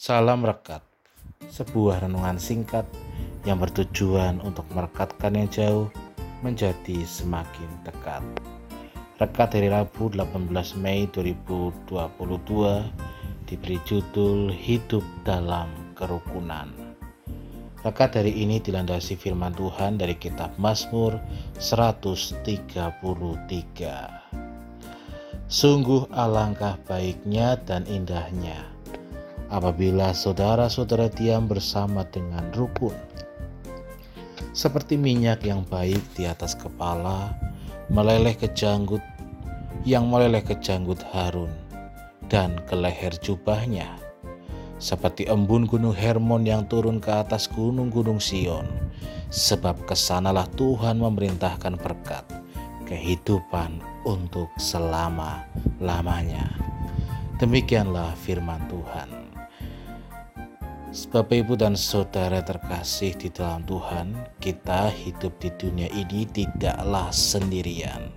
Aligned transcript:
Salam 0.00 0.48
Rekat, 0.48 0.80
sebuah 1.52 2.08
renungan 2.08 2.40
singkat 2.40 2.88
yang 3.44 3.60
bertujuan 3.60 4.40
untuk 4.40 4.64
merekatkan 4.72 5.36
yang 5.36 5.44
jauh 5.52 5.92
menjadi 6.40 7.04
semakin 7.04 7.68
dekat. 7.84 8.24
Rekat 9.20 9.52
dari 9.52 9.68
Rabu 9.68 10.08
18 10.08 10.48
Mei 10.80 11.04
2022 11.12 12.16
diberi 13.44 13.76
judul 13.84 14.48
Hidup 14.48 15.04
dalam 15.20 15.68
Kerukunan. 15.92 16.72
Rekat 17.84 18.16
dari 18.16 18.40
ini 18.40 18.56
dilandasi 18.56 19.20
firman 19.20 19.52
Tuhan 19.52 20.00
dari 20.00 20.16
kitab 20.16 20.56
Mazmur 20.56 21.20
133. 21.60 22.48
Sungguh 25.44 26.08
alangkah 26.08 26.80
baiknya 26.88 27.60
dan 27.68 27.84
indahnya 27.84 28.69
apabila 29.50 30.14
saudara-saudara 30.14 31.10
diam 31.10 31.50
bersama 31.50 32.06
dengan 32.06 32.46
rukun. 32.54 32.94
Seperti 34.54 34.94
minyak 34.94 35.42
yang 35.46 35.66
baik 35.66 36.02
di 36.14 36.26
atas 36.26 36.54
kepala, 36.54 37.34
meleleh 37.90 38.34
ke 38.38 38.46
janggut, 38.54 39.02
yang 39.82 40.06
meleleh 40.06 40.42
ke 40.42 40.54
janggut 40.58 41.02
Harun, 41.10 41.50
dan 42.30 42.58
ke 42.66 42.78
leher 42.78 43.14
jubahnya. 43.18 43.98
Seperti 44.80 45.28
embun 45.28 45.68
gunung 45.68 45.92
Hermon 45.92 46.48
yang 46.48 46.64
turun 46.64 47.04
ke 47.04 47.12
atas 47.12 47.50
gunung-gunung 47.52 48.16
Sion, 48.16 48.64
sebab 49.28 49.76
ke 49.84 49.92
sanalah 49.92 50.48
Tuhan 50.56 50.98
memerintahkan 50.98 51.76
berkat, 51.76 52.24
kehidupan 52.88 53.82
untuk 54.08 54.48
selama-lamanya. 54.56 56.48
Demikianlah 57.36 58.16
firman 58.20 58.60
Tuhan. 58.72 59.39
Bapak 60.90 61.46
Ibu 61.46 61.54
dan 61.54 61.78
Saudara 61.78 62.42
terkasih 62.42 63.14
di 63.14 63.30
dalam 63.30 63.62
Tuhan, 63.62 64.10
kita 64.42 64.90
hidup 64.90 65.38
di 65.38 65.46
dunia 65.54 65.86
ini 65.94 66.26
tidaklah 66.26 67.14
sendirian. 67.14 68.10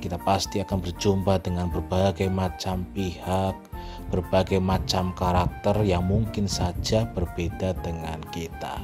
Kita 0.00 0.16
pasti 0.16 0.64
akan 0.64 0.80
berjumpa 0.80 1.44
dengan 1.44 1.68
berbagai 1.68 2.32
macam 2.32 2.88
pihak, 2.96 3.52
berbagai 4.08 4.56
macam 4.56 5.12
karakter 5.12 5.84
yang 5.84 6.08
mungkin 6.08 6.48
saja 6.48 7.04
berbeda 7.12 7.76
dengan 7.84 8.24
kita. 8.32 8.80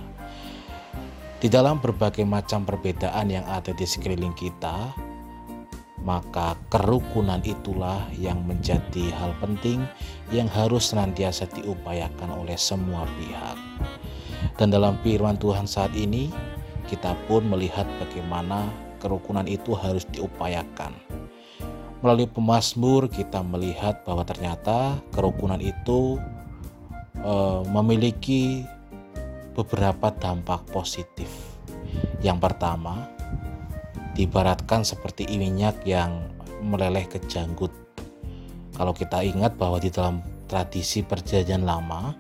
Di 1.41 1.49
dalam 1.49 1.81
berbagai 1.81 2.29
macam 2.29 2.69
perbedaan 2.69 3.33
yang 3.33 3.49
ada 3.49 3.73
di 3.73 3.89
sekeliling 3.89 4.37
kita, 4.37 4.93
maka 6.09 6.57
kerukunan 6.73 7.45
itulah 7.45 8.09
yang 8.17 8.41
menjadi 8.49 9.13
hal 9.13 9.37
penting 9.45 9.85
yang 10.33 10.49
harus 10.49 10.89
senantiasa 10.89 11.45
diupayakan 11.53 12.33
oleh 12.33 12.57
semua 12.57 13.05
pihak. 13.21 13.61
Dan 14.57 14.73
dalam 14.73 14.97
firman 15.05 15.37
Tuhan 15.37 15.69
saat 15.69 15.93
ini, 15.93 16.33
kita 16.89 17.13
pun 17.29 17.45
melihat 17.45 17.85
bagaimana 18.01 18.73
kerukunan 19.05 19.45
itu 19.45 19.77
harus 19.77 20.09
diupayakan. 20.09 20.97
Melalui 22.01 22.31
pemazmur 22.31 23.13
kita 23.13 23.45
melihat 23.45 24.01
bahwa 24.09 24.25
ternyata 24.25 24.97
kerukunan 25.13 25.61
itu 25.61 26.17
e, 27.21 27.35
memiliki 27.69 28.65
beberapa 29.53 30.09
dampak 30.15 30.65
positif. 30.73 31.29
Yang 32.23 32.39
pertama, 32.39 33.18
diibaratkan 34.19 34.83
seperti 34.83 35.31
minyak 35.39 35.79
yang 35.87 36.27
meleleh 36.59 37.07
ke 37.07 37.23
janggut. 37.31 37.71
Kalau 38.75 38.91
kita 38.91 39.23
ingat 39.23 39.55
bahwa 39.55 39.79
di 39.79 39.95
dalam 39.95 40.27
tradisi 40.51 41.07
perjanjian 41.07 41.63
lama, 41.63 42.19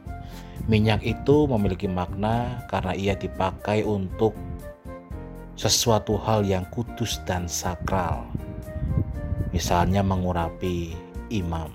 minyak 0.70 1.02
itu 1.02 1.50
memiliki 1.50 1.90
makna 1.90 2.62
karena 2.70 2.94
ia 2.94 3.18
dipakai 3.18 3.82
untuk 3.82 4.38
sesuatu 5.58 6.14
hal 6.22 6.46
yang 6.46 6.62
kudus 6.70 7.18
dan 7.26 7.50
sakral. 7.50 8.30
Misalnya 9.50 10.06
mengurapi 10.06 10.94
imam. 11.34 11.74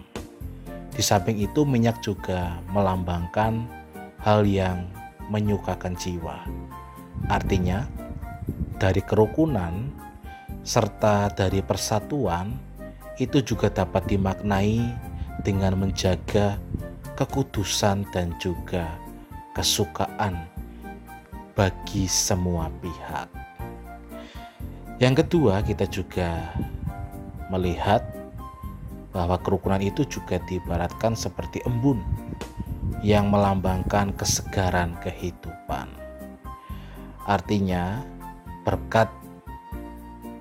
Di 0.96 1.04
samping 1.04 1.36
itu 1.36 1.68
minyak 1.68 2.00
juga 2.00 2.64
melambangkan 2.72 3.68
hal 4.24 4.48
yang 4.48 4.88
menyukakan 5.28 6.00
jiwa. 6.00 6.48
Artinya, 7.28 7.84
dari 8.80 9.04
kerukunan 9.04 9.92
serta 10.64 11.28
dari 11.36 11.60
persatuan 11.60 12.56
itu 13.20 13.44
juga 13.44 13.68
dapat 13.68 14.08
dimaknai 14.08 14.80
dengan 15.44 15.76
menjaga 15.76 16.56
kekudusan 17.20 18.08
dan 18.16 18.34
juga 18.42 18.88
kesukaan 19.54 20.50
bagi 21.54 22.10
semua 22.10 22.72
pihak. 22.82 23.30
Yang 24.98 25.26
kedua, 25.26 25.62
kita 25.62 25.86
juga 25.86 26.56
melihat 27.52 28.02
bahwa 29.14 29.38
kerukunan 29.38 29.78
itu 29.78 30.08
juga 30.10 30.42
diibaratkan 30.50 31.14
seperti 31.14 31.62
embun 31.70 32.02
yang 33.06 33.30
melambangkan 33.30 34.16
kesegaran 34.18 34.98
kehidupan. 35.04 35.92
Artinya, 37.30 38.02
berkat 38.66 39.12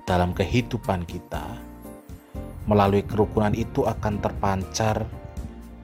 dalam 0.03 0.35
kehidupan 0.35 1.07
kita 1.07 1.73
melalui 2.67 3.03
kerukunan 3.03 3.51
itu 3.51 3.83
akan 3.83 4.23
terpancar 4.23 5.03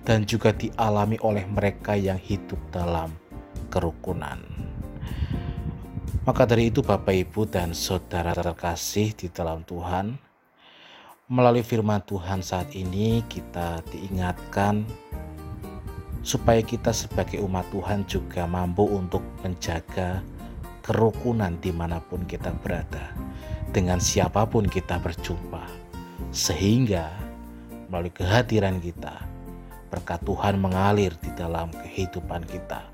dan 0.07 0.24
juga 0.24 0.56
dialami 0.56 1.19
oleh 1.22 1.44
mereka 1.46 1.94
yang 1.94 2.18
hidup 2.18 2.58
dalam 2.72 3.12
kerukunan. 3.68 4.40
Maka 6.24 6.44
dari 6.46 6.69
itu 6.69 6.79
Bapak 6.85 7.16
Ibu 7.16 7.50
dan 7.50 7.74
Saudara 7.74 8.35
terkasih 8.35 9.16
di 9.18 9.28
dalam 9.31 9.66
Tuhan, 9.66 10.13
melalui 11.29 11.62
firman 11.66 12.02
Tuhan 12.06 12.41
saat 12.41 12.74
ini 12.74 13.22
kita 13.28 13.81
diingatkan 13.90 14.85
supaya 16.25 16.59
kita 16.59 16.91
sebagai 16.91 17.40
umat 17.46 17.66
Tuhan 17.72 18.03
juga 18.06 18.44
mampu 18.46 18.84
untuk 18.85 19.24
menjaga 19.41 20.19
kerukunan 20.84 21.56
di 21.62 21.72
mana 21.72 22.02
pun 22.02 22.25
kita 22.25 22.50
berada 22.59 23.13
dengan 23.69 24.02
siapa 24.02 24.50
pun 24.50 24.66
kita 24.66 24.97
berjumpa, 24.97 25.66
sehingga 26.34 27.09
melalui 27.90 28.13
kehadiran 28.13 28.81
kita, 28.81 29.22
berkat 29.90 30.22
Tuhan 30.25 30.62
mengalir 30.62 31.13
di 31.22 31.30
dalam 31.38 31.69
kehidupan 31.74 32.46
kita, 32.50 32.85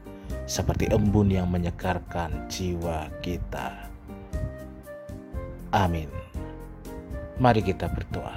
seperti 0.47 0.91
embun 0.91 1.31
yang 1.31 1.47
menyegarkan 1.47 2.47
jiwa 2.51 3.07
kita. 3.19 3.87
Amin. 5.75 6.07
Mari 7.35 7.59
kita 7.63 7.91
berdoa. 7.91 8.35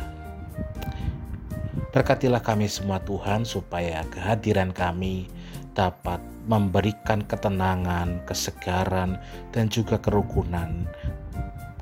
Berkatilah 1.95 2.43
kami 2.43 2.67
semua 2.67 2.99
Tuhan 3.03 3.47
supaya 3.47 4.03
kehadiran 4.11 4.75
kami 4.75 5.31
dapat 5.79 6.19
memberikan 6.51 7.23
ketenangan, 7.23 8.27
kesegaran, 8.27 9.23
dan 9.55 9.71
juga 9.71 10.03
kerukunan 10.03 10.91